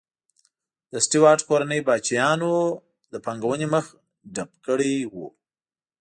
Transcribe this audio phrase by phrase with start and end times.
[0.91, 2.53] د سټیورات کورنۍ پاچاهانو
[3.13, 3.91] د پانګونې مخه
[4.35, 5.27] ډپ کړې وه.